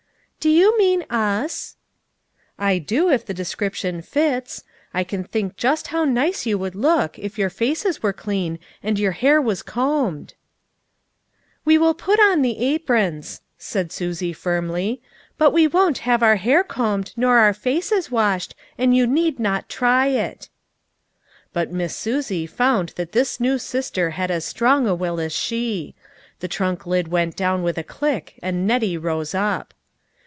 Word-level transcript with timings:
"Do 0.41 0.49
you 0.49 0.75
mean 0.75 1.03
us?" 1.11 1.75
"I 2.57 2.79
do 2.79 3.11
if 3.11 3.23
the 3.23 3.31
description 3.31 4.01
fits. 4.01 4.63
lean 4.91 5.23
think 5.23 5.55
just 5.55 5.89
how 5.89 6.03
nice 6.03 6.47
you 6.47 6.57
would 6.57 6.73
look 6.73 7.19
if 7.19 7.37
your 7.37 7.51
faces 7.51 8.01
were 8.01 8.11
clean 8.11 8.57
and 8.81 8.97
your 8.97 9.11
hair 9.11 9.39
was 9.39 9.61
combed." 9.61 10.33
THE 11.63 11.75
TRUTH 11.75 11.75
IS 11.75 11.79
TOLD. 11.79 11.79
45" 11.79 11.81
We 11.83 11.85
will 11.85 11.93
put 11.93 12.19
on 12.19 12.41
the 12.41 12.57
aprons," 12.57 13.41
said 13.59 13.91
Susie 13.91 14.33
firmly," 14.33 14.99
but 15.37 15.51
we 15.51 15.67
won't 15.67 15.99
have 16.09 16.23
our 16.23 16.37
hair 16.37 16.63
combed, 16.63 17.13
nor 17.15 17.37
our 17.37 17.53
faces 17.53 18.09
washed, 18.09 18.55
and 18.79 18.97
you 18.97 19.05
need 19.05 19.39
not 19.39 19.69
try 19.69 20.07
it." 20.07 20.49
But 21.53 21.71
Miss 21.71 21.95
Susie 21.95 22.47
found 22.47 22.93
that 22.95 23.11
this 23.11 23.39
new 23.39 23.59
sister 23.59 24.09
had 24.09 24.31
as 24.31 24.43
strong 24.43 24.87
a 24.87 24.95
will 24.95 25.19
as 25.19 25.33
she. 25.33 25.93
The 26.39 26.47
trunk 26.47 26.87
lid 26.87 27.09
went 27.09 27.35
down 27.35 27.61
with 27.61 27.77
a 27.77 27.83
click, 27.83 28.39
and 28.41 28.65
Nettie 28.65 28.97
rose 28.97 29.35
up. 29.35 29.75